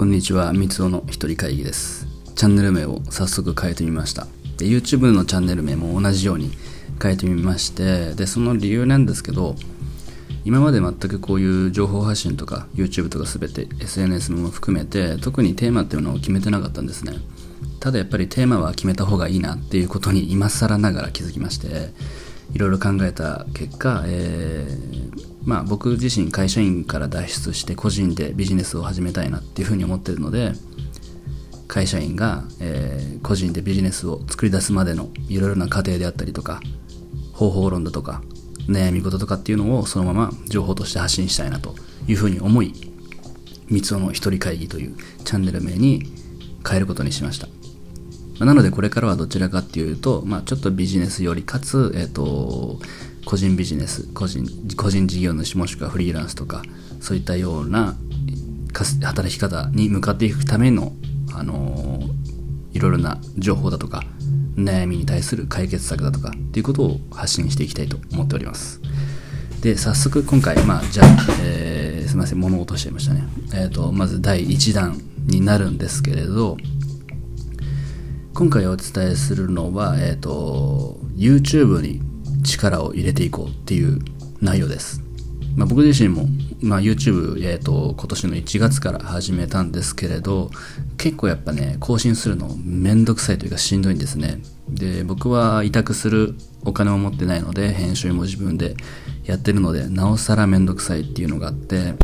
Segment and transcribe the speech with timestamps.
[0.00, 2.06] こんにちは、三つおの一人会議です。
[2.34, 4.26] チャンネル名を早速変えてみました。
[4.56, 6.52] で、YouTube のチャンネル名も同じように
[7.02, 9.56] 変えてみまして、で、その理由なんですけど、
[10.46, 17.18] 今まで全くこういう情報発信とか YouTube とか全て SNS も含めて特にテーマっていうのを決めてなかったんですね。
[17.78, 21.90] ただやっぱりテーマは決めた方がいいなっていうことに今更ながら気づきまして、
[22.54, 30.52] いろいろ考えた結果、えー、まあ僕自身会社員から脱出して個人でビジネスを始めたいなっていうふうに思ってるので
[31.66, 36.60] 会社員が、えー、個人でビジネスを作り出すまでのいろいろな過程であったりとか
[37.32, 38.22] 方法論だとか
[38.66, 41.74] 悩み事とかっていうのをそのまま情報として発信したいなと
[42.06, 42.74] いうふうに思い
[43.68, 46.02] 三つの一人会議というチャンネル名に
[46.68, 47.48] 変えることにしました。
[48.44, 52.78] なのでこれからはどちらかっていうと、まあ、ちょっとビジネスよりかつ、えっ、ー、と
[53.30, 54.44] 個人ビジネス個人
[54.76, 56.64] 個人事業主もしくはフリーランスとか
[57.00, 57.94] そういったような
[59.04, 60.92] 働き方に向かっていくための、
[61.32, 62.00] あの
[62.72, 64.02] いろいろな情報だとか
[64.56, 68.80] 悩みに対する解決策だとかっていうことを発信していきたいと思っております。
[69.60, 71.06] で早速今回まあじゃあ、
[71.44, 73.22] えー、すいません物を落としちゃいましたね。
[73.54, 76.56] えっ、ー、とまず第1弾になるんですけれど
[78.34, 82.09] 今回お伝えするのは、えっ、ー、と YouTube に
[82.42, 84.00] 力を入れていこうっていう
[84.40, 85.02] 内容です。
[85.56, 86.26] まあ、僕自身も、
[86.62, 90.50] まあ、YouTube、えーと、今年の1月から始めたんですけれど
[90.96, 98.76] 結構やっぱね更新するのめんどくさいというかしんどいんですねで僕は委託するお金を持ってないので編集も自分で
[99.24, 101.94] やってるのでなおさらめんどくさいっていうのがあって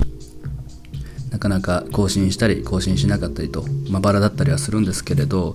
[1.30, 5.54] なかなか更新したり更新しなかったりと、まあ、バラだったりはするんですけれど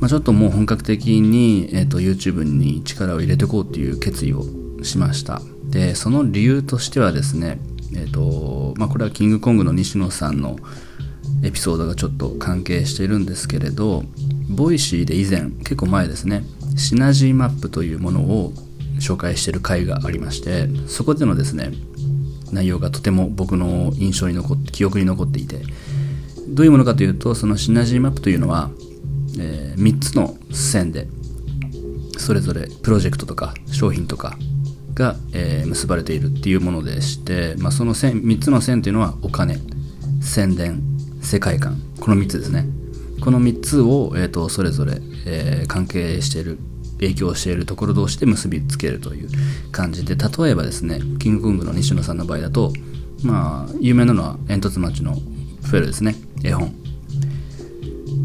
[0.00, 4.44] まあ、ちょっともう本格的に、えーと、YouTube に力を入れていこうっていう決意を
[4.82, 5.40] しました。
[5.64, 7.58] でその理由としてはですね
[7.94, 10.58] えっ、ー、とまあこれはキングコングの西野さんの
[11.42, 14.04] エピソードがちょっと関係しているんですけれど
[14.48, 16.44] ボイシーで以前結構前ですね
[16.76, 18.52] シナジーマップというものを
[19.00, 21.72] 紹介している回がありましてそこでのですね
[22.52, 25.62] 内容がとても僕の印象に残って記憶に残っていて
[26.48, 28.70] どういうものかというとそのシナジーマップというのは
[29.38, 31.08] えー、3つの線で
[32.18, 34.36] それぞれプロジェクトとか商品とか
[34.94, 39.58] が、えー、結ばれているっていうものでして、まあ、その線3つの線というのはお金
[40.20, 40.82] 宣伝
[41.20, 42.66] 世界観この3つですね。
[43.20, 46.58] この3つを、えーと、それぞれ、えー、関係している
[46.98, 49.30] 影響しているところ同士で結びつけるという
[49.72, 52.72] 感じで例えばですねキングコングの西野さんの場合だと
[53.22, 56.14] まあ有名なのは煙突町のフェルですね。
[56.42, 56.74] 絵本。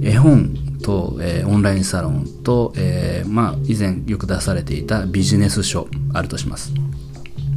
[0.01, 6.73] 絵本と、えー、オンラインサロンと、えー、まあ、以前よく出されていたビジネス書あるとします。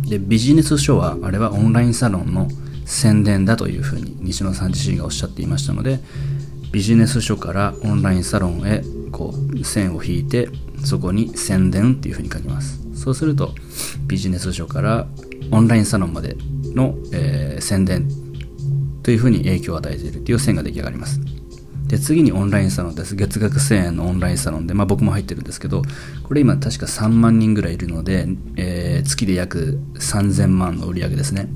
[0.08, 2.48] で、ビジネス書は、あれはオンラインサロンの
[2.84, 6.00] 宣伝だというふうに西野さん自身がおっしゃっていましたので、
[6.72, 10.48] ビジネス書からオンラインサロンへこう線を引いて
[10.84, 13.54] そこに宣伝っていうふうに書きますそうすると
[14.06, 15.06] ビジネス書から
[15.50, 16.34] オンラインサロンまで
[16.74, 18.08] の、えー、宣伝
[19.02, 21.20] というふうに影響を与えているという線が出来上がります
[21.92, 23.16] で、次にオンラインサロンです。
[23.16, 25.82] 月額1000円のオンラインサロンで、まあ僕も入ってるんですけど、
[26.22, 31.50] これ今確か3万人ぐらいいるので、えー、月で約3000万の売り上げですね。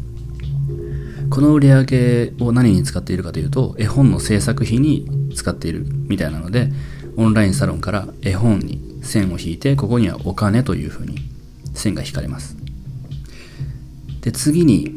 [1.30, 6.68] この売り上げを何に使っているかというと、絵本の制作費に使っているみたいなので、
[7.16, 11.16] オンラインサロンから絵本に線を引いて、ここにはお金というふうに
[11.72, 12.58] 線が引かれます。
[14.20, 14.92] で、次に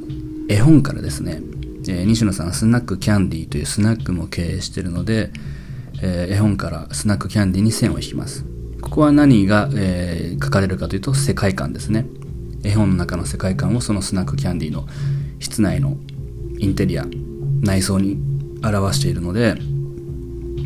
[0.49, 1.41] 絵本からですね、
[1.89, 5.31] えー、西野さんはスナックキャンディーというスナックも経営してるので、
[6.03, 8.45] えー、絵本からスナックキャンディーに線を引きます。
[8.79, 12.05] ここは何が、えー、書かれるかというと世界観ですね。
[12.63, 14.87] 絵本の中の世界観をそのスナックキャンディーの
[15.39, 15.97] 室内の
[16.59, 17.07] インテリア
[17.61, 18.17] 内装に
[18.63, 19.55] 表しているので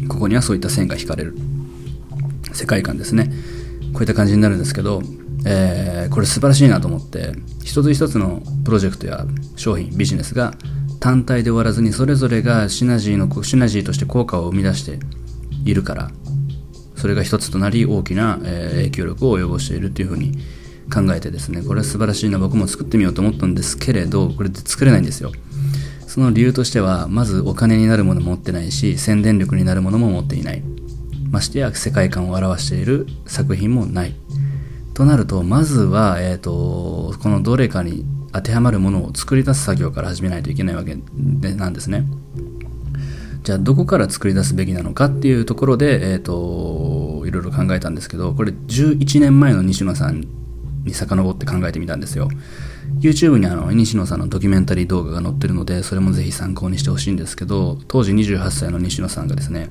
[0.09, 1.37] ここにはそういった線が引かれる。
[2.51, 3.31] 世界観ですね。
[3.93, 5.01] こういった感じになるんですけど、
[5.45, 7.33] えー、これ素晴らしいなと思って
[7.63, 9.25] 一つ一つのプロジェクトや
[9.55, 10.53] 商品ビジネスが
[11.03, 14.99] 単体で終わらずにそれぞれがシナジーのシナジーとして効果を生み出して
[15.65, 16.11] いるから
[16.95, 20.31] それが一つとなり大きな、影響力を及ぼしているというふうに
[20.89, 25.33] 考えてですねこれは素晴らしいな僕も作ってみようと思ったんですけれどこれで作れないんですよ。
[26.07, 30.63] その理由としてはまずお金になるもの持ってないし宣伝力になるものも持っていない。
[31.29, 34.15] ましてや世界観を表している作品もない。
[34.93, 42.03] となるとまずは、えーとこのどれかに当てはまるものを作り出す作業から始めないといけないわけでなんですね。
[43.43, 50.25] じゃあどこから作り出すべきなのかっていうところで、えっ、ー、と、いろいろ考えたんですけど、これ11年前の西野さん
[50.85, 52.29] に遡って考えてみたんですよ。
[52.99, 59.69] YouTube にあの、西野さんのドキュメンタリー動画が載ってるので、それもぜひ参考にしてほしいんですけど、当時28歳の西野さんがですね、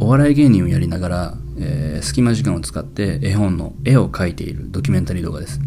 [0.00, 5.60] お笑い芸人をやりながら、えー、隙間時間を使って絵本の絵を描いているドキュメンタリー動画です。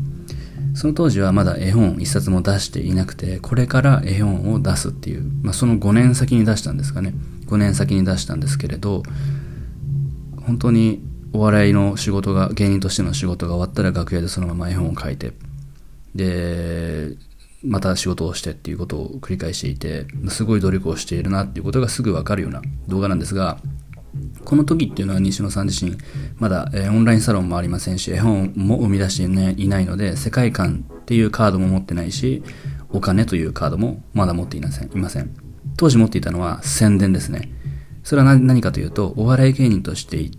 [0.74, 7.14] その当時はまだ絵本一冊も出していなくて、これから絵本を出すっていう、まあ、その5年先に出したんですかね。
[7.48, 9.04] 5年先に出したんですけれど、
[10.46, 11.04] 本当に
[11.34, 15.34] お笑いの仕事が、芸人としての仕事が終わったら楽屋でそのまま絵本を書いて、
[16.16, 17.16] で、
[17.64, 23.60] また仕事をしてっていうことを繰り返していて、すごい努力をしているなっていうことがすぐわかるような動画なんですが、
[24.44, 25.96] この時っていうのは西野さん自身、
[26.38, 32.44] まだ、えー、オンラインサロンもありませんし、絵本も生み出して,、ね、いないので、世界観っていうカードも持ってないし、
[32.92, 34.92] お金というカードもまだ持っていません。
[34.92, 35.34] いません
[35.78, 37.52] 当時持っていたのは宣伝ですね。
[38.04, 40.30] それは何かというと、お笑い芸人として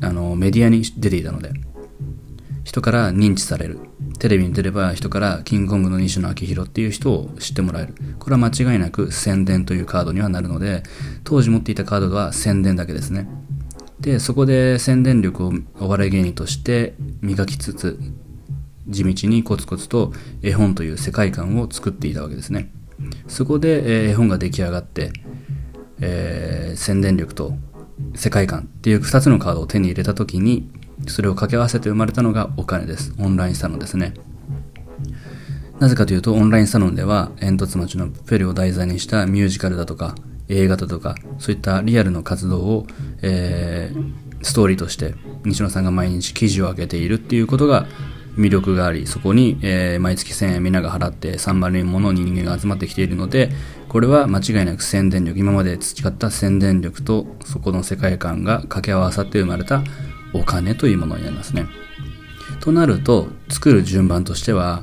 [0.00, 1.52] あのメディアに出ていたので、
[2.66, 3.78] 人から認知される。
[4.18, 7.94] テレビに出れば人からキングコングの西野昭弘っていう人を知ってもらえる。
[8.18, 10.82] これは間違いなく宣伝というカードにはなるので、
[11.22, 13.28] 当時持っていたカードは宣伝だけですね。
[14.00, 18.00] で、そこで宣伝力をお笑い芸人として磨きつつ、
[18.88, 22.72] 地道にコツコツと絵本という世界観を作っていたわけですね。
[23.28, 25.12] そこで絵本が出来上がって、
[26.00, 27.54] えー、宣伝力と
[28.16, 30.68] 世界観っていう2つのカードを手に入れた時に
[31.06, 33.14] それを掛け合わせて生まれたのがお金です。
[33.18, 34.14] オンラインサロンですね。
[35.78, 40.14] なぜかというと、オンラインサロンでは、煙突町のプペルを題材にしたミュージカルだとか、
[40.48, 42.86] 映画だとか、そういったリアルの活動を、
[43.20, 45.14] えー、ストーリーとして、
[45.44, 47.86] 西野さんが毎日記事を上げているっていうことが
[48.36, 53.50] 魅力があり、そこに、えー、毎月1000円皆が払って3万人もの人間が集まってきているので、
[53.88, 59.82] これは間違いなく宣伝力、今まで培った宣伝力とそこの世界観が掛け合わさって生まれた
[60.36, 61.66] お金というものになりますね。
[62.60, 64.82] となると、作る順番としては、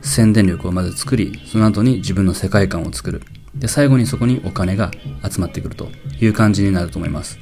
[0.00, 3.22] 宣伝力をまず作り、その後に自分の世界観を作る。
[3.54, 4.90] で、最後にそこにお金が
[5.28, 5.88] 集まってくると
[6.20, 7.38] いう感じになると思います。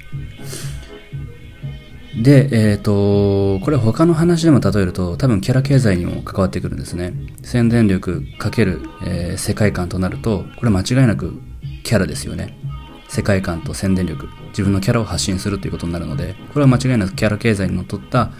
[2.22, 7.14] で、えっ、ー、と、これ他の話でも例えると、多分キャラ経済にも関わってくるんですね。
[7.42, 11.40] 宣伝力かける、えー、世界観となると、これ間違いなく
[11.84, 12.58] キャラですよね。
[13.08, 14.28] 世界観と宣伝力。
[14.50, 18.30] 自分のキャラを発信するということになるので、これは間違いなくキャラ経済にのっとった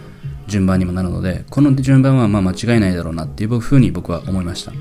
[0.47, 4.71] 順番にもなるので、この順番はま間違いないだろうなっていうふうに僕は思いました。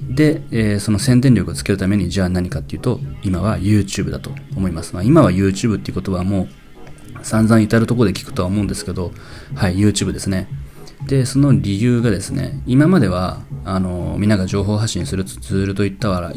[0.00, 4.94] で、えー、その宣伝力をつけるためにじゃあ何かっていうと、今は YouTube だと思います。
[4.94, 6.48] まあ、今は YouTube っていう言葉はも
[7.22, 9.12] う散々至るとこで聞くとは思うんですけど、
[9.54, 10.48] はい、YouTube ですね。
[11.06, 16.32] で、その理由がですね、今までは、あの、みんなが情報発信するツールといったら、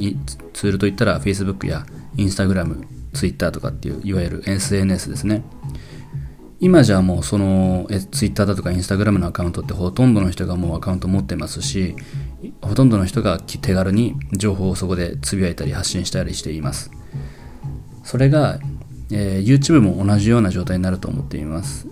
[0.53, 1.85] ツールといったら Facebook や
[2.17, 5.43] Instagram、ツイッターとかっていう、いわゆる SNS ですね。
[6.61, 11.95] 今じゃもうそのえツイッターだとかインスタグラムのアカウントってほとんどの人がもうアカウント持ってますし
[12.61, 16.91] ほとんどの人が手軽に情報をそこでつぶやいたり発信したりしています。
[18.03, 18.59] それが、
[19.11, 21.87] えー、YouTube も同じような状態になると思っています。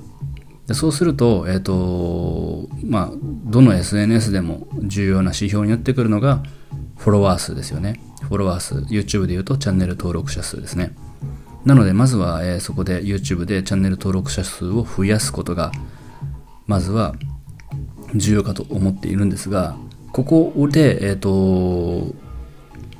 [0.68, 3.12] でそうすると,、えーとまあ、
[3.46, 6.44] どの SNS でも重要な指標になってくるのが
[6.96, 8.00] フォロワー数ですよね。
[8.22, 8.76] フォロワー数。
[8.94, 10.94] YouTube で言うとチャンネル登録者数ですね。
[11.70, 15.72] なのでまずは、えー、そこで YouTube でチャンネル登録者数を増やすことが
[16.66, 17.14] まずは
[18.16, 19.78] 重要かと思っているんですが
[20.12, 22.16] ここで、えっ、ー、と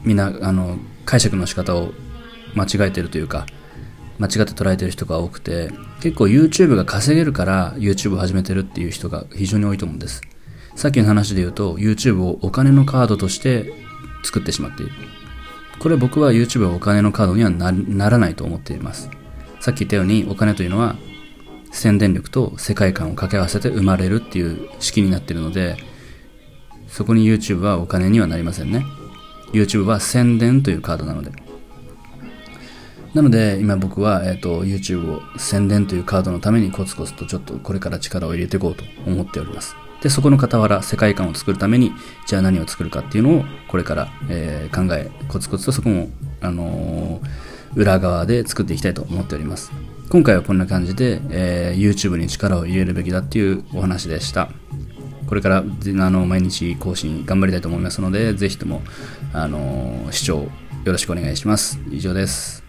[0.04, 1.94] みんなあの解釈の仕方を
[2.54, 3.48] 間違えてるというか
[4.20, 10.22] 間違って捉えてる人が多くて結構 YouTube が稼げるから YouTube を始めてるっていう人が非常に多いと思うんです。
[10.76, 13.74] さっきの話で言うと YouTube をお金のカードとして
[14.24, 14.92] 作ってしまっている。
[15.80, 19.10] これ僕は YouTube はお金のカードにはならないと思っています。
[19.62, 20.96] さっき言ったようにお金というのは
[21.72, 25.78] 宣伝力と世界観を掛け合わせて生まれるっていう式になっているので、
[26.88, 28.86] そこに YouTube はお金にはなりませんね。
[29.54, 31.32] YouTube は宣伝というカードなので。
[33.14, 39.76] なので、今僕は、えっ、ー、と、YouTube を宣伝というカードのためにコツコツとちょっとこれから力を入れていこうと思っております。
[40.02, 41.92] で、そこの傍ら、世界観を作るために、
[42.26, 46.10] じゃあ何を作るかっていうのを、これから、えー、考え、コツコツとそこも、
[46.42, 49.72] あのー、裏側で作っていきたいと思っております。
[50.10, 54.50] 今回はこんな感じで、えー、YouTube に力を入れるべきだっていうお話でした。
[55.28, 55.64] これから、あ
[56.10, 58.82] の、毎日更新頑張りたいと思いますので、ぜひとも、
[59.34, 60.50] あの視聴よ
[60.86, 61.80] ろしくお願いします。
[61.92, 62.64] 以上です。